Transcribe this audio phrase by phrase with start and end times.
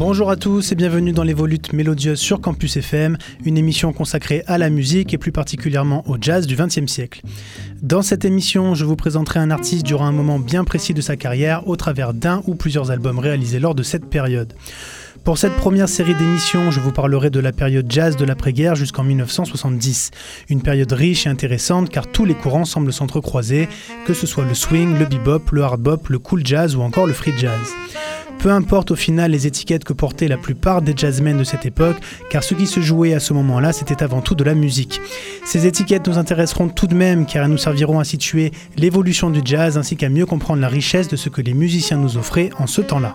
[0.00, 4.42] Bonjour à tous et bienvenue dans les volutes mélodieuses sur Campus FM, une émission consacrée
[4.46, 7.20] à la musique et plus particulièrement au jazz du XXe siècle.
[7.82, 11.16] Dans cette émission, je vous présenterai un artiste durant un moment bien précis de sa
[11.16, 14.54] carrière au travers d'un ou plusieurs albums réalisés lors de cette période.
[15.22, 19.04] Pour cette première série d'émissions, je vous parlerai de la période jazz de l'après-guerre jusqu'en
[19.04, 20.12] 1970.
[20.48, 23.68] Une période riche et intéressante car tous les courants semblent s'entrecroiser,
[24.06, 27.06] que ce soit le swing, le bebop, le hard bop, le cool jazz ou encore
[27.06, 27.74] le free jazz.
[28.42, 31.98] Peu importe au final les étiquettes que portaient la plupart des jazzmen de cette époque,
[32.30, 34.98] car ce qui se jouait à ce moment-là, c'était avant tout de la musique.
[35.44, 39.42] Ces étiquettes nous intéresseront tout de même car elles nous serviront à situer l'évolution du
[39.44, 42.66] jazz ainsi qu'à mieux comprendre la richesse de ce que les musiciens nous offraient en
[42.66, 43.14] ce temps-là.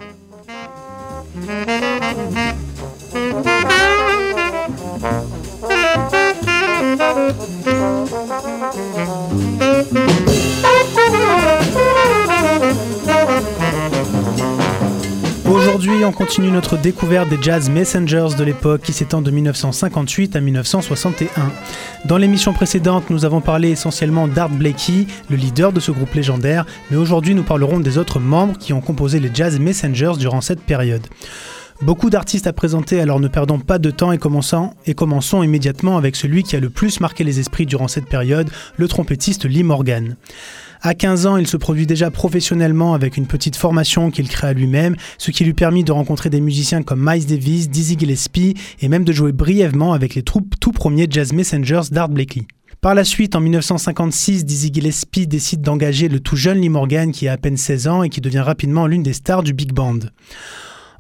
[15.96, 20.42] Aujourd'hui, on continue notre découverte des Jazz Messengers de l'époque qui s'étend de 1958 à
[20.42, 21.30] 1961.
[22.04, 26.66] Dans l'émission précédente, nous avons parlé essentiellement d'Art Blakey, le leader de ce groupe légendaire,
[26.92, 30.60] mais aujourd'hui nous parlerons des autres membres qui ont composé les Jazz Messengers durant cette
[30.60, 31.08] période.
[31.82, 35.96] Beaucoup d'artistes à présenter, alors ne perdons pas de temps et commençons, et commençons immédiatement
[35.96, 39.64] avec celui qui a le plus marqué les esprits durant cette période, le trompettiste Lee
[39.64, 40.18] Morgan.
[40.82, 44.54] À 15 ans, il se produit déjà professionnellement avec une petite formation qu'il crée à
[44.54, 48.88] lui-même, ce qui lui permet de rencontrer des musiciens comme Miles Davis, Dizzy Gillespie et
[48.88, 52.46] même de jouer brièvement avec les troupes tout premiers Jazz Messengers d'Art Blakey.
[52.82, 57.28] Par la suite, en 1956, Dizzy Gillespie décide d'engager le tout jeune Lee Morgan qui
[57.28, 60.00] a à peine 16 ans et qui devient rapidement l'une des stars du big band.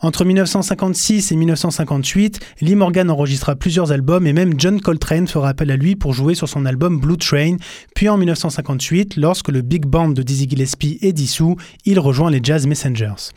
[0.02, 5.72] Entre 1956 et 1958, Lee Morgan enregistra plusieurs albums et même John Coltrane fera appel
[5.72, 7.58] à lui pour jouer sur son album Blue Train.
[7.96, 12.40] Puis en 1958, lorsque le big band de Dizzy Gillespie est dissous, il rejoint les
[12.44, 13.32] Jazz Messengers.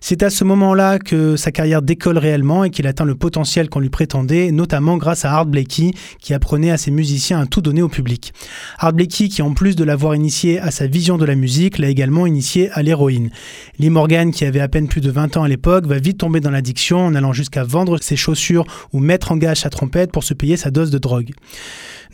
[0.00, 3.80] C'est à ce moment-là que sa carrière décolle réellement et qu'il atteint le potentiel qu'on
[3.80, 7.80] lui prétendait, notamment grâce à Art Blakey, qui apprenait à ses musiciens à tout donner
[7.80, 8.34] au public.
[8.78, 11.88] Art Blakey, qui en plus de l'avoir initié à sa vision de la musique, l'a
[11.88, 13.30] également initié à l'héroïne.
[13.78, 16.50] Lee Morgan, qui avait à peine plus de 20 ans à l'époque, vite tomber dans
[16.50, 20.34] l'addiction en allant jusqu'à vendre ses chaussures ou mettre en gage sa trompette pour se
[20.34, 21.32] payer sa dose de drogue.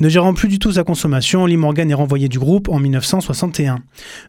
[0.00, 3.80] Ne gérant plus du tout sa consommation, Lee Morgan est renvoyé du groupe en 1961.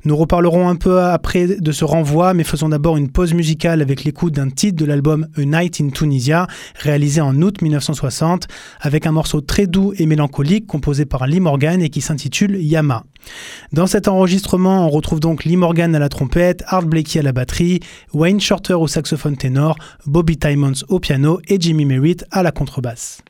[0.03, 4.03] Nous reparlerons un peu après de ce renvoi, mais faisons d'abord une pause musicale avec
[4.03, 8.47] l'écoute d'un titre de l'album A Night in Tunisia, réalisé en août 1960,
[8.81, 13.06] avec un morceau très doux et mélancolique composé par Lee Morgan et qui s'intitule Yama.
[13.72, 17.31] Dans cet enregistrement, on retrouve donc Lee Morgan à la trompette, Art Blakey à la
[17.31, 17.79] batterie,
[18.13, 19.75] Wayne Shorter au saxophone ténor,
[20.06, 23.22] Bobby Timons au piano et Jimmy Merritt à la contrebasse.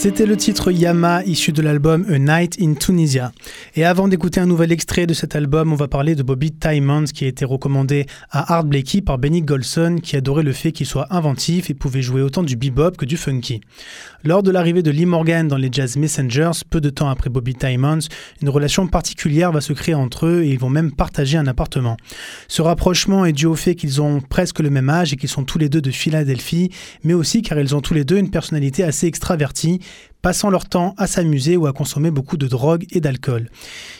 [0.00, 3.32] C'était le titre Yama issu de l'album A Night in Tunisia.
[3.74, 7.06] Et avant d'écouter un nouvel extrait de cet album, on va parler de Bobby Timons
[7.12, 10.86] qui a été recommandé à Art Blakey par Benny Golson qui adorait le fait qu'il
[10.86, 13.60] soit inventif et pouvait jouer autant du bebop que du funky.
[14.22, 17.56] Lors de l'arrivée de Lee Morgan dans les Jazz Messengers, peu de temps après Bobby
[17.56, 17.98] Timons,
[18.40, 21.96] une relation particulière va se créer entre eux et ils vont même partager un appartement.
[22.46, 25.42] Ce rapprochement est dû au fait qu'ils ont presque le même âge et qu'ils sont
[25.42, 26.70] tous les deux de Philadelphie,
[27.02, 29.80] mais aussi car ils ont tous les deux une personnalité assez extravertie
[30.22, 33.50] passant leur temps à s'amuser ou à consommer beaucoup de drogue et d'alcool.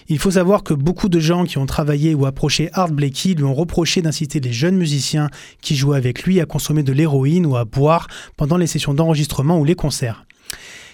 [0.09, 3.45] Il faut savoir que beaucoup de gens qui ont travaillé ou approché Art Blakey lui
[3.45, 5.31] ont reproché d'inciter les jeunes musiciens
[5.61, 9.59] qui jouaient avec lui à consommer de l'héroïne ou à boire pendant les sessions d'enregistrement
[9.59, 10.25] ou les concerts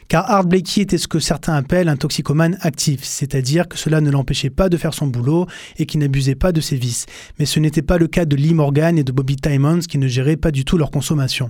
[0.09, 4.11] car Art Blakey était ce que certains appellent un toxicomane actif, c'est-à-dire que cela ne
[4.11, 5.47] l'empêchait pas de faire son boulot
[5.79, 7.07] et qu'il n'abusait pas de ses vices.
[7.39, 10.09] Mais ce n'était pas le cas de Lee Morgan et de Bobby Timons qui ne
[10.09, 11.49] géraient pas du tout leur consommation.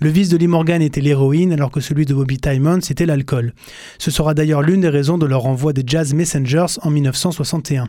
[0.00, 3.54] Le vice de Lee Morgan était l'héroïne alors que celui de Bobby Timons était l'alcool.
[3.98, 7.88] Ce sera d'ailleurs l'une des raisons de leur envoi des Jazz Messengers en 1961.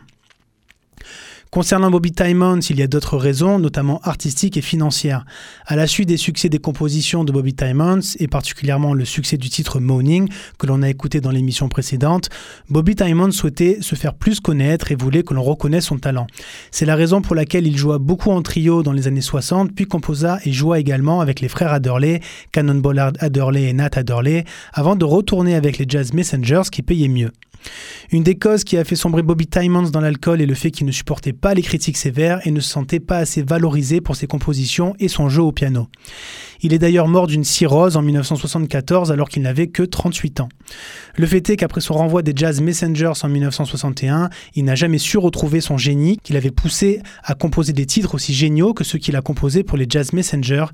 [1.52, 5.26] Concernant Bobby Timons, il y a d'autres raisons, notamment artistiques et financières.
[5.66, 9.50] À la suite des succès des compositions de Bobby Timons, et particulièrement le succès du
[9.50, 12.30] titre Moaning, que l'on a écouté dans l'émission précédente,
[12.70, 16.26] Bobby Timons souhaitait se faire plus connaître et voulait que l'on reconnaisse son talent.
[16.70, 19.84] C'est la raison pour laquelle il joua beaucoup en trio dans les années 60, puis
[19.84, 22.20] composa et joua également avec les frères Adderley,
[22.52, 27.30] Cannonball Adderley et Nat Adderley, avant de retourner avec les Jazz Messengers qui payaient mieux.
[28.10, 30.86] Une des causes qui a fait sombrer Bobby Timons dans l'alcool est le fait qu'il
[30.86, 34.26] ne supportait pas les critiques sévères et ne se sentait pas assez valorisé pour ses
[34.26, 35.88] compositions et son jeu au piano.
[36.60, 40.48] Il est d'ailleurs mort d'une cirrhose en 1974 alors qu'il n'avait que 38 ans.
[41.16, 45.18] Le fait est qu'après son renvoi des Jazz Messengers en 1961, il n'a jamais su
[45.18, 49.16] retrouver son génie qui l'avait poussé à composer des titres aussi géniaux que ceux qu'il
[49.16, 50.66] a composés pour les Jazz Messengers,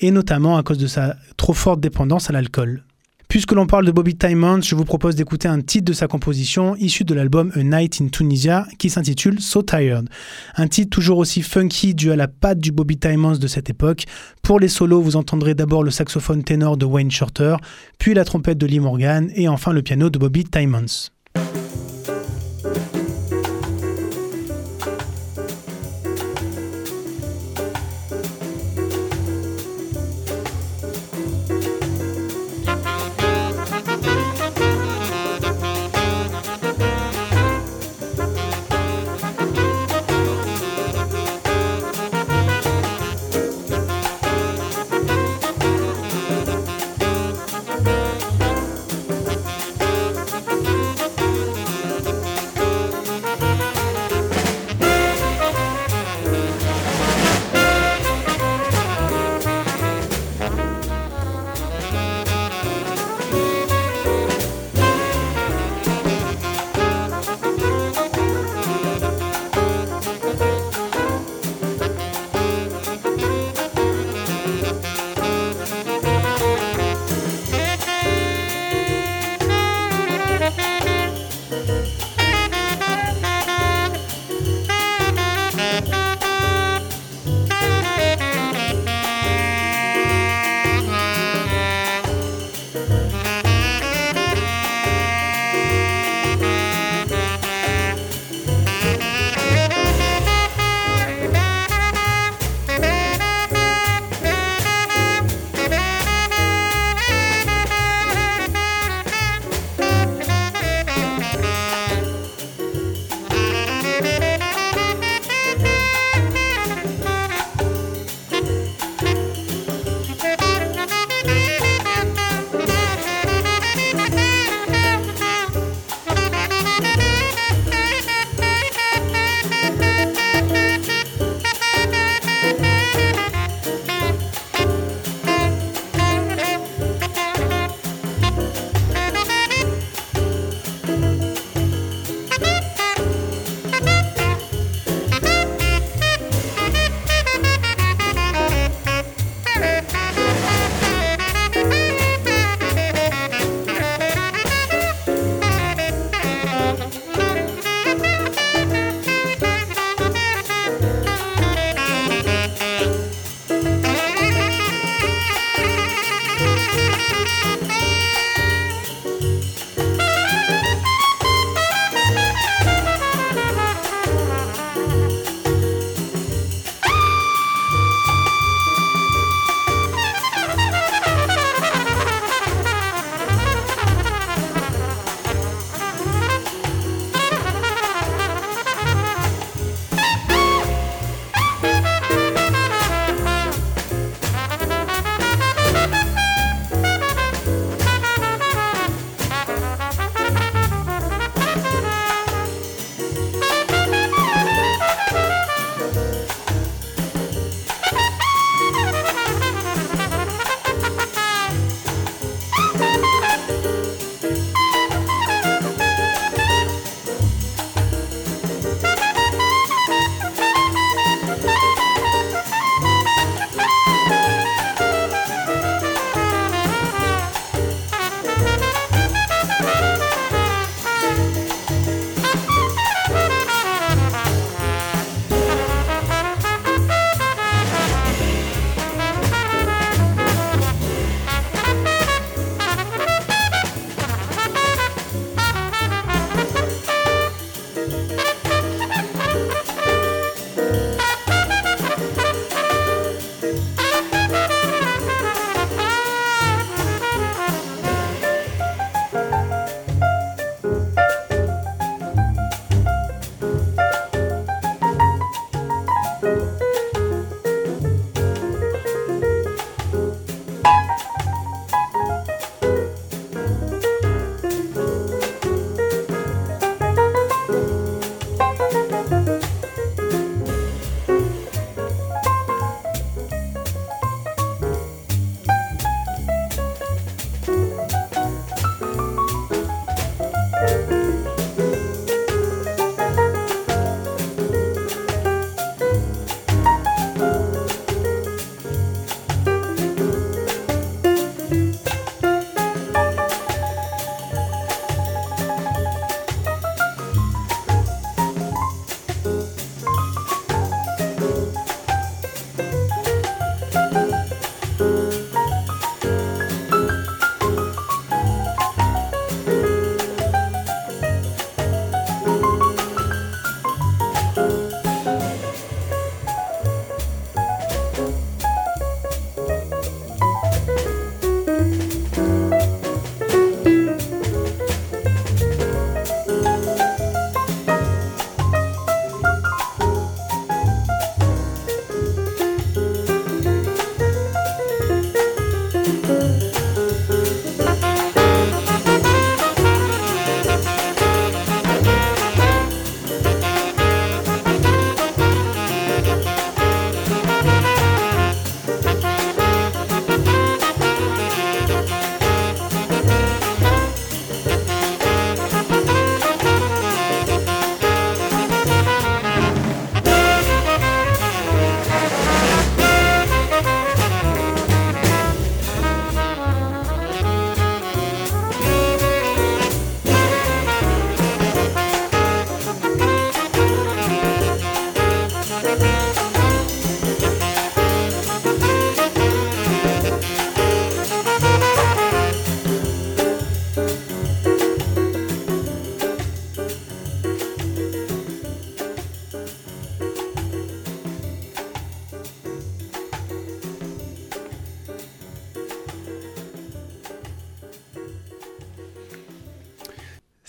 [0.00, 2.84] et notamment à cause de sa trop forte dépendance à l'alcool.
[3.30, 6.74] Puisque l'on parle de Bobby Timons, je vous propose d'écouter un titre de sa composition
[6.74, 10.08] issu de l'album A Night in Tunisia qui s'intitule So Tired.
[10.56, 14.06] Un titre toujours aussi funky dû à la patte du Bobby Timons de cette époque.
[14.42, 17.54] Pour les solos, vous entendrez d'abord le saxophone ténor de Wayne Shorter,
[17.98, 21.10] puis la trompette de Lee Morgan et enfin le piano de Bobby Timons.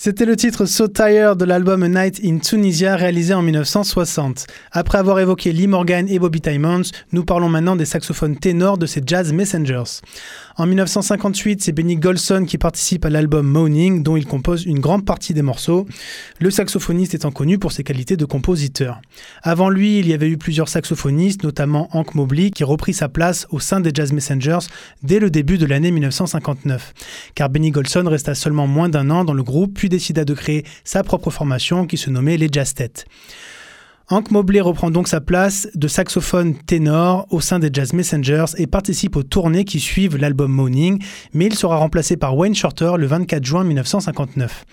[0.04, 4.48] C'était le titre So Tired de l'album Night in Tunisia réalisé en 1960.
[4.72, 8.88] Après avoir évoqué Lee Morgan et Bobby Timmons, nous parlons maintenant des saxophones ténors de
[8.88, 10.02] ces Jazz Messengers.
[10.58, 15.06] En 1958, c'est Benny Golson qui participe à l'album Moaning, dont il compose une grande
[15.06, 15.88] partie des morceaux,
[16.40, 19.02] le saxophoniste étant connu pour ses qualités de compositeur.
[19.44, 23.46] Avant lui, il y avait eu plusieurs saxophonistes, notamment Hank Mobley, qui reprit sa place
[23.52, 24.68] au sein des Jazz Messengers
[25.04, 26.94] dès le début de l'année 1959.
[27.36, 30.66] Car Benny Golson resta seulement moins d'un an dans le groupe, puis décida de créer
[30.84, 33.06] sa propre formation qui se nommait les Jazz Têtes.
[34.10, 38.68] Hank Mobley reprend donc sa place de saxophone ténor au sein des Jazz Messengers et
[38.68, 41.02] participe aux tournées qui suivent l'album Moaning,
[41.34, 44.66] mais il sera remplacé par Wayne Shorter le 24 juin 1959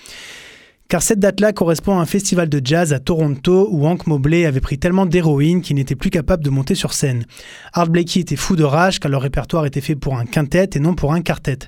[0.88, 4.61] car cette date-là correspond à un festival de jazz à Toronto où Hank Mobley avait
[4.61, 7.27] pris tellement d'héroïne qu'il n'était plus capable de monter sur scène.
[7.74, 10.81] Art Blakey était fou de rage car leur répertoire était fait pour un quintet et
[10.81, 11.59] non pour un quartet.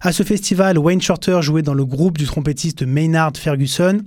[0.00, 4.00] À ce festival, Wayne Shorter jouait dans le groupe du trompettiste Maynard Ferguson,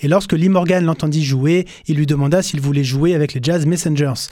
[0.00, 3.66] et lorsque Lee Morgan l'entendit jouer, il lui demanda s'il voulait jouer avec les Jazz
[3.66, 4.28] Messengers.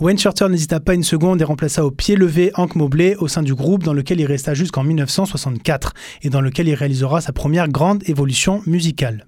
[0.00, 3.42] Wayne Shorter n'hésita pas une seconde et remplaça au pied levé Hank Mobley au sein
[3.42, 5.92] du groupe dans lequel il resta jusqu'en 1964
[6.22, 9.24] et dans lequel il réalisera sa première grande évolution musicale.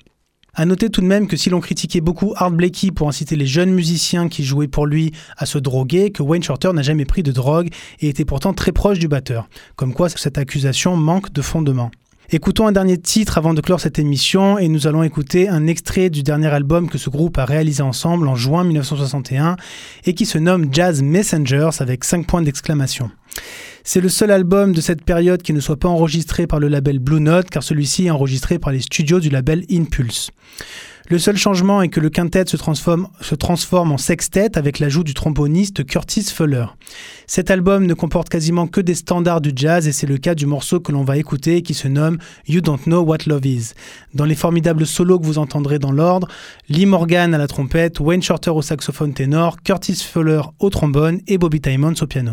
[0.54, 3.46] À noter tout de même que si l'on critiquait beaucoup Art Blakey pour inciter les
[3.46, 7.22] jeunes musiciens qui jouaient pour lui à se droguer, que Wayne Shorter n'a jamais pris
[7.22, 7.68] de drogue
[8.00, 9.48] et était pourtant très proche du batteur.
[9.76, 11.92] Comme quoi cette accusation manque de fondement.
[12.30, 16.10] Écoutons un dernier titre avant de clore cette émission et nous allons écouter un extrait
[16.10, 19.56] du dernier album que ce groupe a réalisé ensemble en juin 1961
[20.04, 23.10] et qui se nomme Jazz Messengers avec 5 points d'exclamation.
[23.82, 26.98] C'est le seul album de cette période qui ne soit pas enregistré par le label
[26.98, 30.30] Blue Note, car celui-ci est enregistré par les studios du label Impulse.
[31.10, 35.86] Le seul changement est que le quintet se transforme, en sextet avec l'ajout du tromboniste
[35.86, 36.66] Curtis Fuller.
[37.26, 40.44] Cet album ne comporte quasiment que des standards du jazz et c'est le cas du
[40.44, 43.72] morceau que l'on va écouter qui se nomme You Don't Know What Love Is.
[44.12, 46.28] Dans les formidables solos que vous entendrez dans l'ordre,
[46.68, 51.38] Lee Morgan à la trompette, Wayne Shorter au saxophone ténor, Curtis Fuller au trombone et
[51.38, 52.32] Bobby Timmons au piano.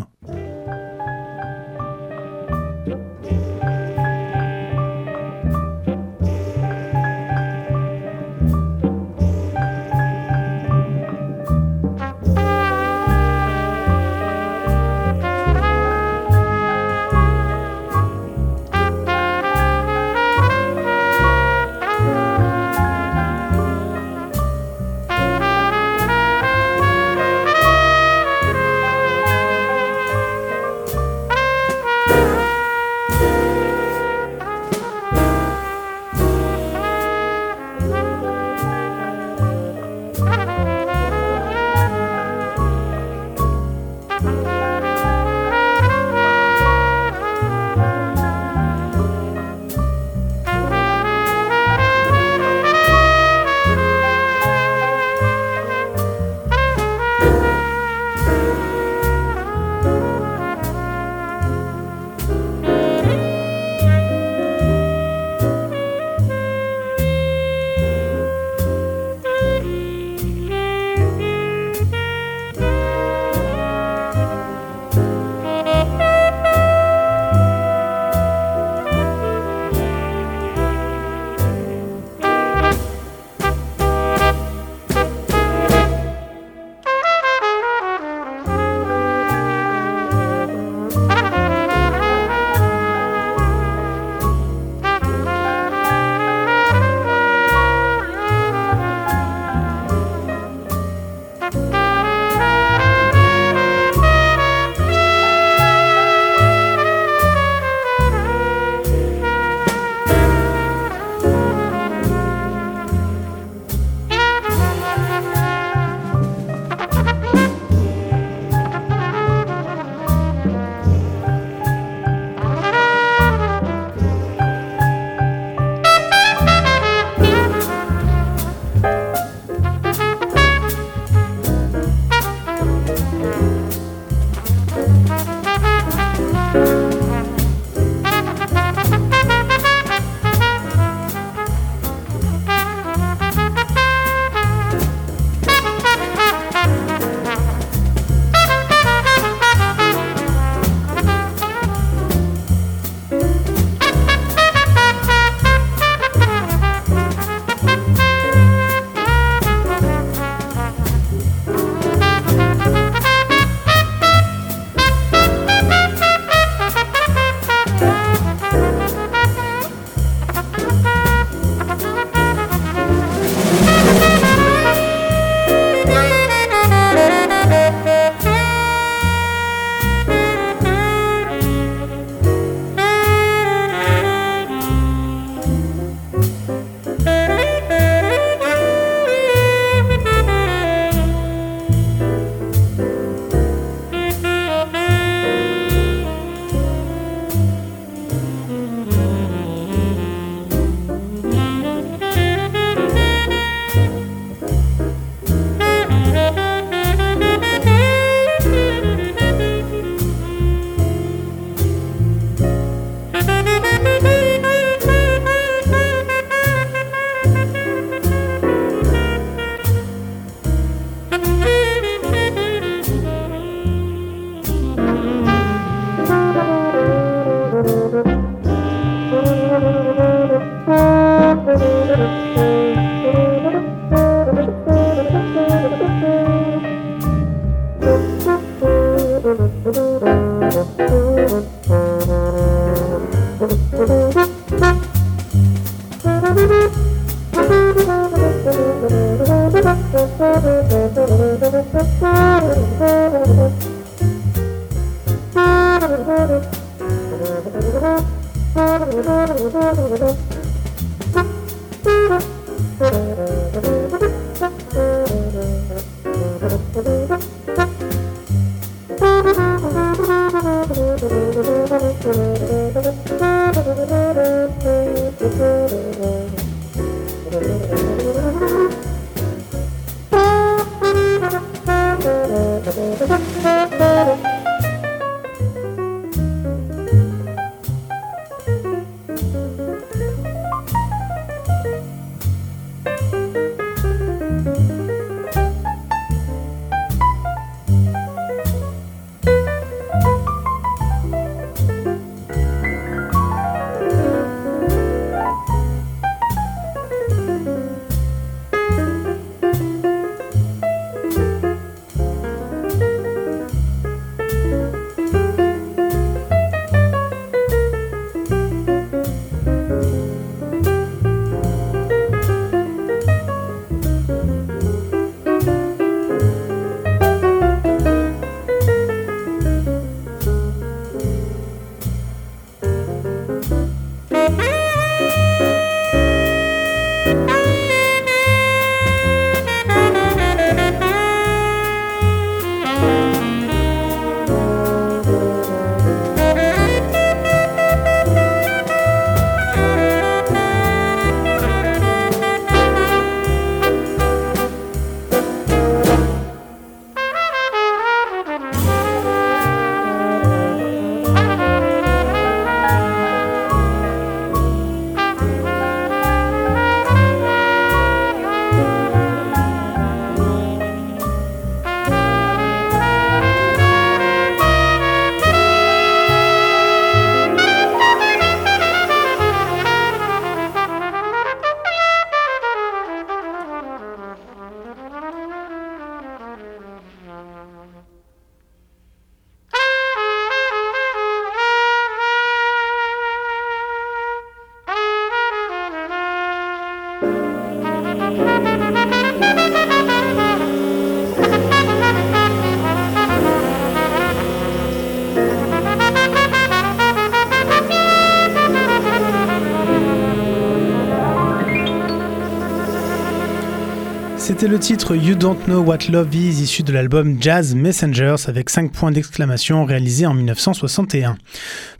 [414.48, 418.70] Le titre You Don't Know What Love Is issu de l'album Jazz Messengers avec 5
[418.70, 421.16] points d'exclamation réalisé en 1961.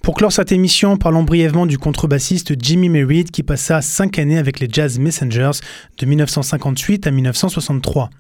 [0.03, 4.59] Pour clore cette émission, parlons brièvement du contrebassiste Jimmy Merritt qui passa 5 années avec
[4.59, 5.53] les Jazz Messengers
[5.97, 8.11] de 1958 à 1963.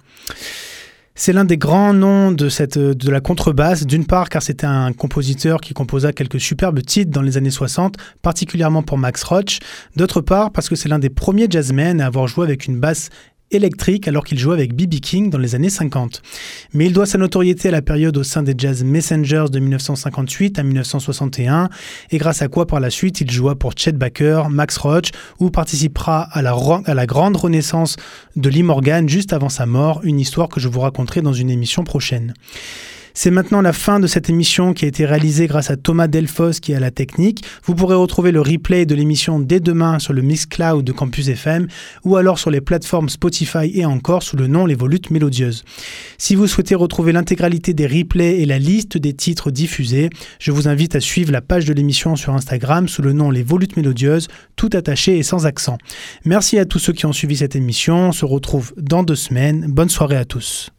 [1.16, 5.60] C'est l'un des grands noms de, de la contrebasse, d'une part car c'était un compositeur
[5.60, 9.58] qui composa quelques superbes titres dans les années 60, particulièrement pour Max Roach,
[9.96, 13.08] d'autre part parce que c'est l'un des premiers jazzmen à avoir joué avec une basse
[13.50, 15.00] électrique alors qu'il jouait avec B.B.
[15.00, 16.22] King dans les années 50.
[16.72, 20.58] Mais il doit sa notoriété à la période au sein des Jazz Messengers de 1958
[20.58, 21.68] à 1961
[22.10, 25.50] et grâce à quoi par la suite il joua pour Chet Baker, Max Roach ou
[25.50, 27.96] participera à la grande renaissance
[28.34, 31.50] de Lee Morgan juste avant sa mort, une histoire que je vous raconterai dans une
[31.50, 32.34] émission prochaine.
[33.18, 36.60] C'est maintenant la fin de cette émission qui a été réalisée grâce à Thomas Delfos
[36.60, 37.42] qui est la technique.
[37.64, 41.66] Vous pourrez retrouver le replay de l'émission dès demain sur le Cloud de Campus FM
[42.04, 45.64] ou alors sur les plateformes Spotify et encore sous le nom Les Volutes Mélodieuses.
[46.18, 50.68] Si vous souhaitez retrouver l'intégralité des replays et la liste des titres diffusés, je vous
[50.68, 54.28] invite à suivre la page de l'émission sur Instagram sous le nom Les Volutes Mélodieuses,
[54.56, 55.78] tout attaché et sans accent.
[56.26, 58.08] Merci à tous ceux qui ont suivi cette émission.
[58.08, 59.64] On se retrouve dans deux semaines.
[59.72, 60.70] Bonne soirée à tous.